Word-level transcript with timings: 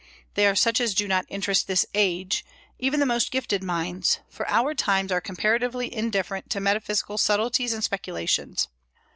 They 0.33 0.47
are 0.47 0.55
such 0.55 0.81
as 0.81 0.95
do 0.95 1.07
not 1.07 1.27
interest 1.29 1.67
this 1.67 1.85
age, 1.93 2.43
even 2.79 2.99
the 2.99 3.05
most 3.05 3.29
gifted 3.31 3.63
minds, 3.63 4.17
for 4.31 4.49
our 4.49 4.73
times 4.73 5.11
are 5.11 5.21
comparatively 5.21 5.93
indifferent 5.95 6.49
to 6.49 6.59
metaphysical 6.59 7.19
subtleties 7.19 7.71
and 7.71 7.83
speculations. 7.83 8.67